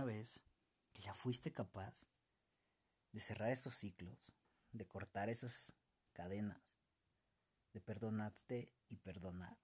[0.00, 0.42] Una vez
[0.94, 2.08] que ya fuiste capaz
[3.12, 4.34] de cerrar esos ciclos,
[4.72, 5.74] de cortar esas
[6.14, 6.62] cadenas,
[7.74, 9.58] de perdonarte y perdonar.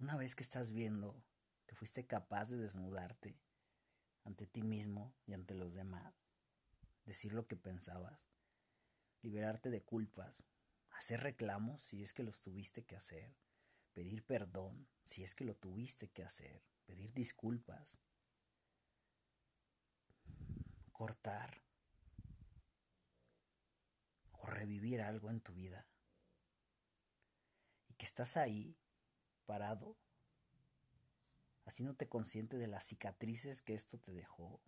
[0.00, 1.22] Una vez que estás viendo
[1.64, 3.38] que fuiste capaz de desnudarte
[4.24, 6.26] ante ti mismo y ante los demás,
[7.04, 8.28] decir lo que pensabas,
[9.22, 10.44] liberarte de culpas,
[10.90, 13.36] hacer reclamos si es que los tuviste que hacer,
[13.94, 18.00] pedir perdón si es que lo tuviste que hacer, pedir disculpas,
[20.92, 21.62] cortar
[24.32, 25.86] o revivir algo en tu vida
[27.88, 28.76] y que estás ahí
[29.46, 29.96] parado
[31.64, 34.60] haciéndote consciente de las cicatrices que esto te dejó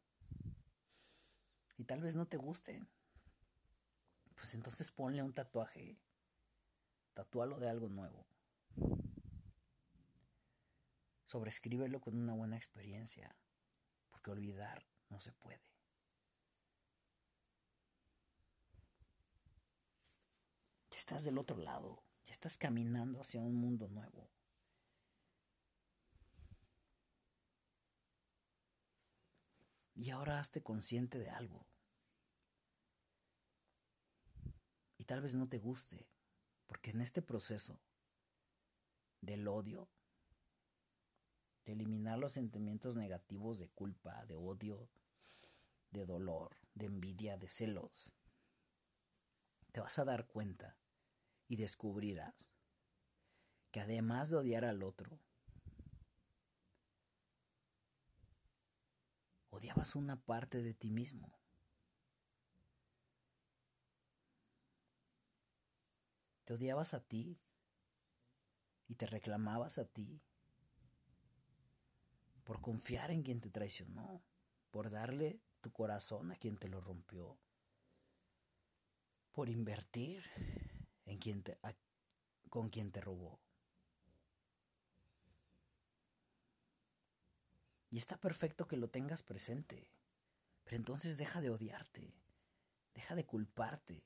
[1.77, 2.89] y tal vez no te gusten
[4.35, 5.99] pues entonces ponle un tatuaje
[7.15, 8.27] tatúalo de algo nuevo
[11.27, 13.37] sobrescríbelo con una buena experiencia
[14.11, 15.77] porque olvidar no se puede
[20.97, 24.31] Ya estás del otro lado, ya estás caminando hacia un mundo nuevo.
[29.95, 31.67] Y ahora hazte consciente de algo.
[34.97, 36.09] Y tal vez no te guste,
[36.65, 37.79] porque en este proceso
[39.21, 39.91] del odio,
[41.73, 44.89] eliminar los sentimientos negativos de culpa, de odio,
[45.91, 48.13] de dolor, de envidia, de celos,
[49.73, 50.77] te vas a dar cuenta
[51.49, 52.49] y descubrirás
[53.71, 55.21] que además de odiar al otro,
[59.51, 61.39] odiabas una parte de ti mismo.
[66.45, 67.39] Te odiabas a ti
[68.87, 70.23] y te reclamabas a ti
[72.47, 74.23] por confiar en quien te traicionó,
[74.71, 77.37] por darle tu corazón a quien te lo rompió,
[79.33, 80.23] por invertir
[81.07, 81.59] en quien te,
[82.49, 83.41] con quien te robó.
[87.91, 89.91] Y está perfecto que lo tengas presente,
[90.63, 92.15] pero entonces deja de odiarte,
[92.95, 94.05] deja de culparte,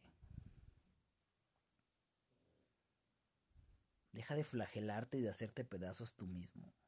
[4.12, 6.79] deja de flagelarte y de hacerte pedazos tú mismo.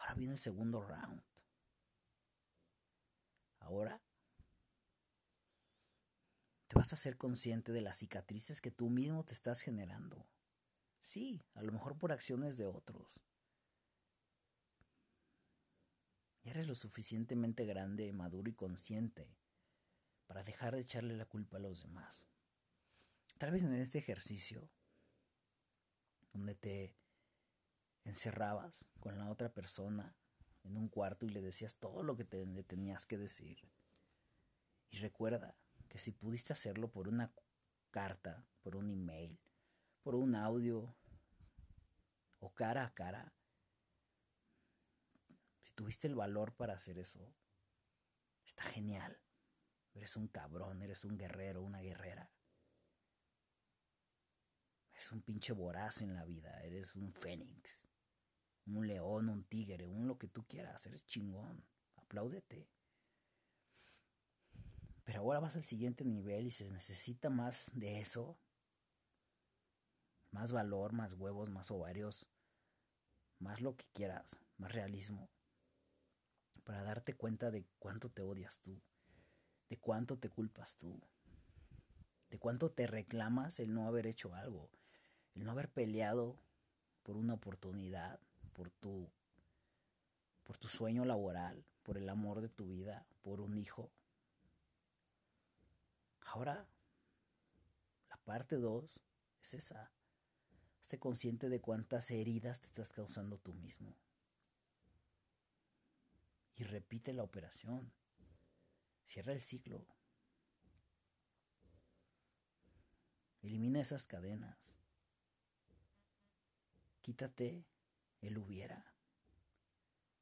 [0.00, 1.22] Ahora viene el segundo round.
[3.58, 4.02] Ahora
[6.66, 10.26] te vas a ser consciente de las cicatrices que tú mismo te estás generando.
[11.00, 13.20] Sí, a lo mejor por acciones de otros.
[16.42, 19.36] Y eres lo suficientemente grande, maduro y consciente
[20.26, 22.26] para dejar de echarle la culpa a los demás.
[23.36, 24.70] Tal vez en este ejercicio,
[26.32, 26.99] donde te
[28.04, 30.16] encerrabas con la otra persona
[30.62, 33.70] en un cuarto y le decías todo lo que te, le tenías que decir.
[34.90, 35.56] Y recuerda,
[35.90, 37.34] que si pudiste hacerlo por una
[37.90, 39.38] carta, por un email,
[40.02, 40.96] por un audio
[42.38, 43.34] o cara a cara,
[45.60, 47.34] si tuviste el valor para hacer eso,
[48.46, 49.20] está genial.
[49.92, 52.30] Eres un cabrón, eres un guerrero, una guerrera.
[54.92, 57.89] Eres un pinche borazo en la vida, eres un fénix,
[58.78, 61.64] un león, un tigre, un lo que tú quieras, eres chingón.
[61.96, 62.68] Apláudete.
[65.04, 68.38] Pero ahora vas al siguiente nivel y se necesita más de eso.
[70.30, 72.26] Más valor, más huevos, más ovarios,
[73.40, 75.28] más lo que quieras, más realismo.
[76.62, 78.80] Para darte cuenta de cuánto te odias tú,
[79.68, 81.00] de cuánto te culpas tú,
[82.28, 84.70] de cuánto te reclamas el no haber hecho algo,
[85.34, 86.38] el no haber peleado
[87.02, 88.29] por una oportunidad, por tu por
[90.60, 93.90] tu sueño laboral, por el amor de tu vida, por un hijo,
[96.32, 96.64] Ahora,
[98.08, 99.00] la parte 2
[99.42, 99.90] es esa.
[100.80, 103.96] Esté consciente de cuántas heridas te estás causando tú mismo.
[106.54, 107.92] Y repite la operación.
[109.04, 109.84] Cierra el ciclo.
[113.42, 114.78] Elimina esas cadenas.
[117.00, 117.64] Quítate
[118.20, 118.89] el hubiera.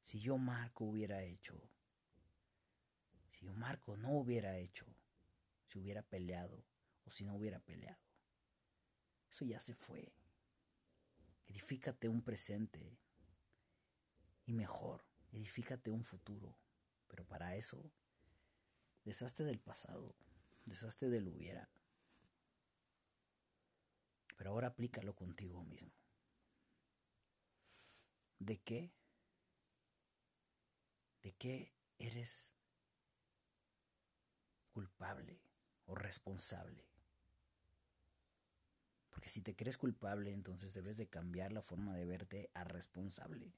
[0.09, 1.61] Si yo Marco hubiera hecho.
[3.31, 4.87] Si yo Marco no hubiera hecho
[5.67, 6.65] si hubiera peleado
[7.05, 8.01] o si no hubiera peleado.
[9.29, 10.11] Eso ya se fue.
[11.45, 12.97] Edifícate un presente
[14.47, 16.57] y mejor, edifícate un futuro.
[17.07, 17.91] Pero para eso,
[19.05, 20.15] deshazte del pasado,
[20.65, 21.69] deshazte del hubiera.
[24.37, 25.91] Pero ahora aplícalo contigo mismo.
[28.39, 28.91] de qué,
[31.29, 32.51] de qué eres
[34.73, 35.39] culpable
[35.85, 36.87] o responsable.
[39.11, 43.53] Porque si te crees culpable, entonces debes de cambiar la forma de verte a responsable.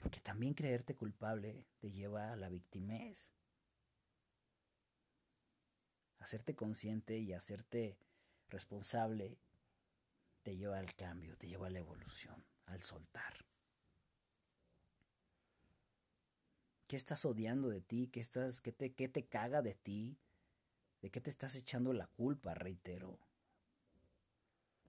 [0.00, 3.30] Porque también creerte culpable te lleva a la victimez.
[6.18, 7.96] Hacerte consciente y hacerte
[8.48, 9.38] responsable
[10.42, 13.53] te lleva al cambio, te lleva a la evolución, al soltar.
[16.86, 18.08] ¿Qué estás odiando de ti?
[18.08, 20.18] ¿Qué, estás, qué, te, ¿Qué te caga de ti?
[21.00, 23.18] ¿De qué te estás echando la culpa, reitero?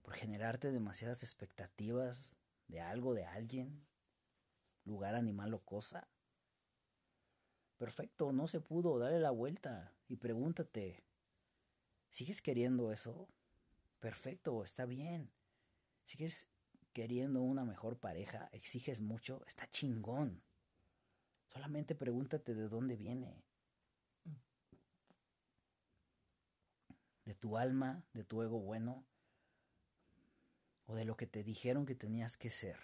[0.01, 2.36] Por generarte demasiadas expectativas
[2.68, 3.86] de algo, de alguien,
[4.83, 6.07] lugar, animal o cosa.
[7.77, 11.03] Perfecto, no se pudo, dale la vuelta y pregúntate,
[12.09, 13.27] ¿sigues queriendo eso?
[14.00, 15.31] Perfecto, está bien.
[16.03, 16.47] ¿Sigues
[16.94, 18.50] queriendo una mejor pareja?
[18.51, 19.44] ¿Exiges mucho?
[19.47, 20.42] Está chingón.
[21.56, 23.42] Solamente pregúntate de dónde viene.
[27.25, 29.04] de tu alma, de tu ego bueno,
[30.86, 32.78] o de lo que te dijeron que tenías que ser,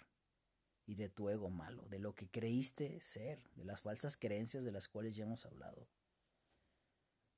[0.84, 4.72] y de tu ego malo, de lo que creíste ser, de las falsas creencias de
[4.72, 5.86] las cuales ya hemos hablado.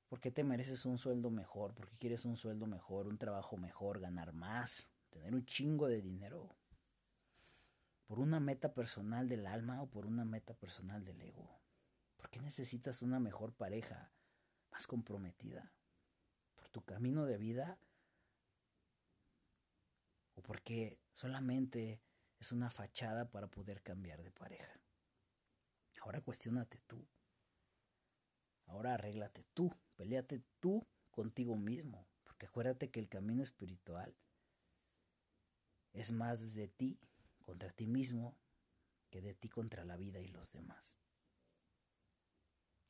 [0.09, 1.75] ¿Por qué te mereces un sueldo mejor?
[1.75, 6.01] ¿Por qué quieres un sueldo mejor, un trabajo mejor, ganar más, tener un chingo de
[6.01, 6.55] dinero?
[8.05, 11.59] ¿Por una meta personal del alma o por una meta personal del ego?
[12.17, 14.11] ¿Por qué necesitas una mejor pareja,
[14.71, 15.71] más comprometida?
[16.75, 17.79] tu camino de vida
[20.33, 22.01] o porque solamente
[22.37, 24.77] es una fachada para poder cambiar de pareja.
[26.01, 27.07] Ahora cuestionate tú.
[28.65, 34.13] Ahora arréglate tú, peleate tú contigo mismo, porque acuérdate que el camino espiritual
[35.93, 36.99] es más de ti
[37.45, 38.37] contra ti mismo
[39.09, 40.97] que de ti contra la vida y los demás.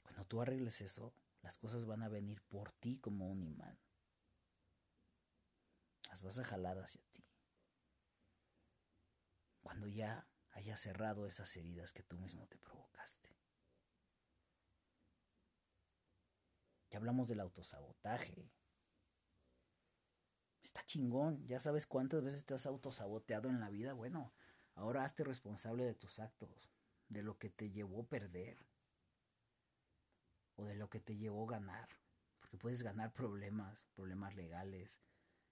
[0.01, 3.77] Cuando tú arregles eso, las cosas van a venir por ti como un imán.
[6.09, 7.23] Las vas a jalar hacia ti.
[9.61, 13.35] Cuando ya hayas cerrado esas heridas que tú mismo te provocaste.
[16.89, 18.49] Ya hablamos del autosabotaje.
[20.63, 21.45] Está chingón.
[21.45, 23.93] Ya sabes cuántas veces te has autosaboteado en la vida.
[23.93, 24.33] Bueno,
[24.75, 26.69] ahora hazte responsable de tus actos,
[27.09, 28.57] de lo que te llevó a perder
[30.55, 31.89] o de lo que te llevó a ganar.
[32.39, 34.99] Porque puedes ganar problemas, problemas legales.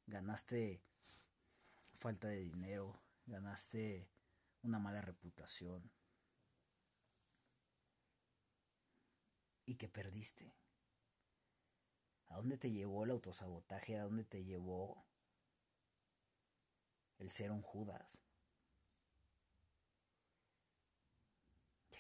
[0.06, 0.84] Ganaste
[1.98, 4.10] falta de dinero, ganaste
[4.62, 5.92] una mala reputación.
[9.66, 10.54] ¿Y que perdiste?
[12.28, 13.98] ¿A dónde te llevó el autosabotaje?
[13.98, 15.06] ¿A dónde te llevó
[17.20, 18.22] el ser un Judas?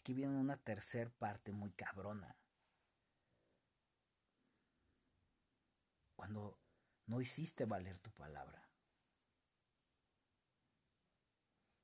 [0.03, 2.37] Aquí viene una tercer parte muy cabrona.
[6.23, 6.57] cuando
[7.07, 8.65] no hiciste valer tu palabra.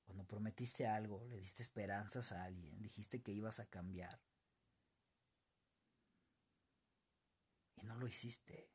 [0.05, 4.21] Cuando prometiste algo, le diste esperanzas a alguien, dijiste que ibas a cambiar.
[7.75, 8.71] Y no lo hiciste.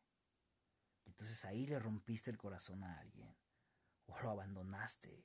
[1.07, 3.35] entonces ahí le rompiste el corazón a alguien.
[4.05, 5.25] O lo abandonaste.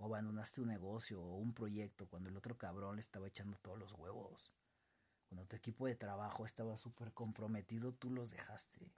[0.00, 3.78] O abandonaste un negocio o un proyecto cuando el otro cabrón le estaba echando todos
[3.78, 4.50] los huevos.
[5.28, 8.90] Cuando tu equipo de trabajo estaba súper comprometido, tú los dejaste.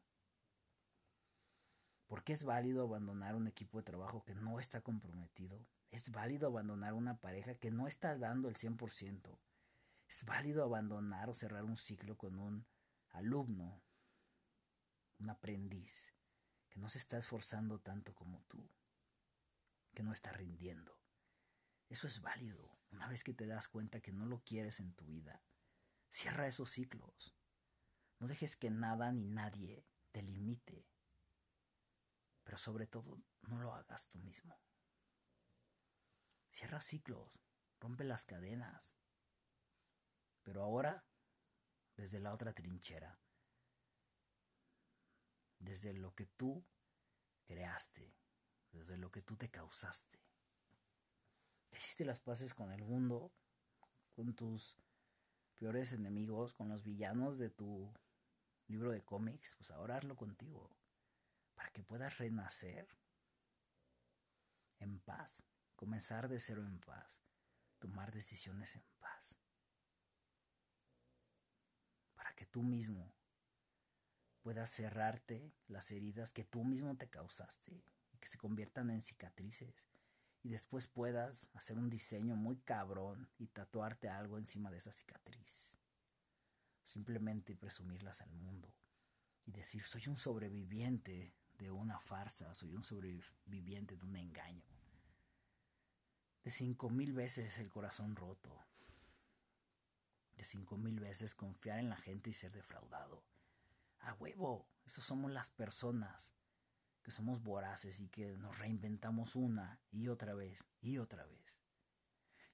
[2.07, 5.59] ¿Por qué es válido abandonar un equipo de trabajo que no está comprometido?
[5.91, 9.37] Es válido abandonar una pareja que no está dando el 100%.
[10.07, 12.65] Es válido abandonar o cerrar un ciclo con un
[13.11, 13.83] alumno,
[15.19, 16.15] un aprendiz,
[16.69, 18.63] que no se está esforzando tanto como tú,
[19.95, 20.99] que no está rindiendo.
[21.89, 22.79] Eso es válido.
[22.91, 25.43] Una vez que te das cuenta que no lo quieres en tu vida,
[26.11, 27.35] cierra esos ciclos.
[28.19, 30.87] No dejes que nada ni nadie te limite.
[32.45, 34.59] Pero sobre todo, no lo hagas tú mismo.
[36.51, 37.41] Cierra ciclos,
[37.81, 38.97] rompe las cadenas.
[40.43, 41.07] Pero ahora,
[41.97, 43.19] desde la otra trinchera,
[45.59, 46.67] desde lo que tú
[47.47, 48.22] creaste,
[48.73, 50.19] desde lo que tú te causaste.
[51.71, 53.33] Hiciste las paces con el mundo,
[54.15, 54.77] con tus
[55.55, 57.93] peores enemigos, con los villanos de tu
[58.67, 60.71] libro de cómics, pues ahora hazlo contigo
[61.55, 62.89] para que puedas renacer
[64.79, 65.45] en paz,
[65.77, 67.23] comenzar de cero en paz,
[67.79, 69.37] tomar decisiones en paz,
[72.15, 73.13] para que tú mismo
[74.43, 77.85] puedas cerrarte las heridas que tú mismo te causaste
[78.23, 79.89] que se conviertan en cicatrices
[80.45, 85.77] y después puedas hacer un diseño muy cabrón y tatuarte algo encima de esa cicatriz.
[86.85, 88.73] Simplemente presumirlas al mundo
[89.45, 94.65] y decir soy un sobreviviente de una farsa, soy un sobreviviente de un engaño.
[96.45, 98.57] De cinco mil veces el corazón roto.
[100.37, 103.25] De cinco mil veces confiar en la gente y ser defraudado.
[103.99, 106.33] A huevo, eso somos las personas
[107.03, 111.61] que somos voraces y que nos reinventamos una y otra vez y otra vez.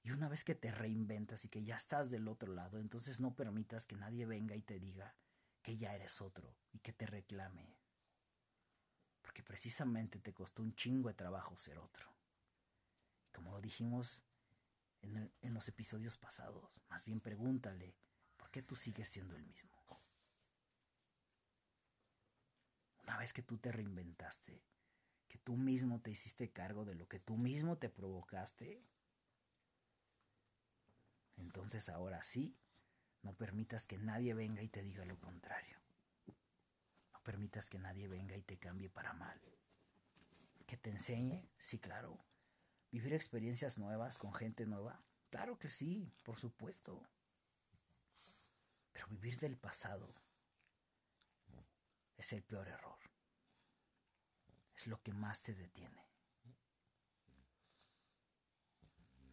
[0.01, 3.35] Y una vez que te reinventas y que ya estás del otro lado, entonces no
[3.35, 5.15] permitas que nadie venga y te diga
[5.61, 7.77] que ya eres otro y que te reclame.
[9.21, 12.11] Porque precisamente te costó un chingo de trabajo ser otro.
[13.27, 14.23] Y como lo dijimos
[15.01, 17.95] en, en los episodios pasados, más bien pregúntale,
[18.37, 19.78] ¿por qué tú sigues siendo el mismo?
[23.33, 24.63] Que tú te reinventaste,
[25.27, 28.83] que tú mismo te hiciste cargo de lo que tú mismo te provocaste,
[31.37, 32.57] entonces ahora sí,
[33.21, 35.77] no permitas que nadie venga y te diga lo contrario.
[37.13, 39.39] No permitas que nadie venga y te cambie para mal.
[40.65, 42.17] Que te enseñe, sí, claro.
[42.91, 47.07] Vivir experiencias nuevas con gente nueva, claro que sí, por supuesto.
[48.91, 50.13] Pero vivir del pasado
[52.17, 53.08] es el peor error
[54.79, 56.07] es lo que más te detiene.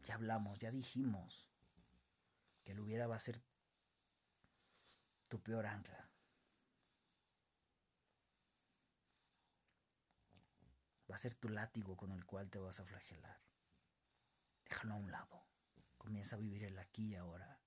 [0.05, 1.49] Ya hablamos, ya dijimos
[2.65, 3.41] que el hubiera va a ser
[5.29, 6.11] tu peor ancla.
[11.09, 13.41] Va a ser tu látigo con el cual te vas a flagelar.
[14.65, 15.47] Déjalo a un lado.
[15.97, 17.61] Comienza a vivir el aquí y ahora.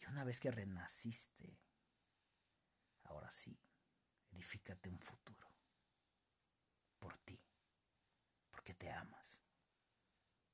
[0.00, 1.60] Y una vez que renaciste,
[3.04, 3.60] ahora sí,
[4.30, 5.49] edifícate un futuro
[7.00, 7.42] por ti,
[8.50, 9.42] porque te amas,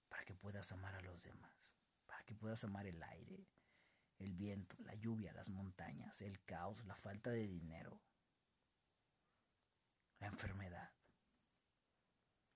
[0.08, 1.76] para que puedas amar a los demás,
[2.06, 3.46] para que puedas amar el aire,
[4.18, 8.00] el viento, la lluvia, las montañas, el caos, la falta de dinero,
[10.20, 10.94] la enfermedad,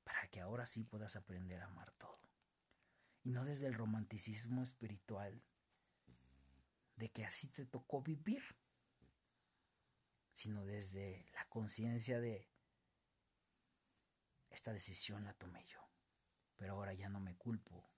[0.05, 2.19] para que ahora sí puedas aprender a amar todo.
[3.23, 5.43] Y no desde el romanticismo espiritual
[6.97, 8.43] de que así te tocó vivir,
[10.33, 12.49] sino desde la conciencia de
[14.51, 15.81] esta decisión la tomé yo,
[16.57, 17.91] pero ahora ya no me culpo,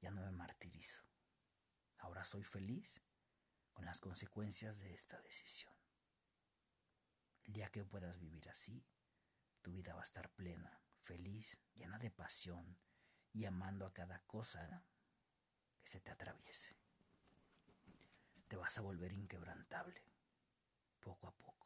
[0.00, 1.02] ya no me martirizo.
[1.98, 3.02] Ahora soy feliz
[3.72, 5.72] con las consecuencias de esta decisión.
[7.44, 8.84] El día que puedas vivir así,
[9.62, 12.78] tu vida va a estar plena, feliz, llena de pasión
[13.32, 14.84] y amando a cada cosa
[15.80, 16.76] que se te atraviese.
[18.48, 20.02] Te vas a volver inquebrantable,
[21.00, 21.65] poco a poco.